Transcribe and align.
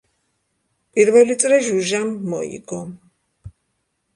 პირველი 0.95 1.35
წრე 1.43 1.59
ჟუჟამ 1.67 2.09
მოიგო. 2.33 2.81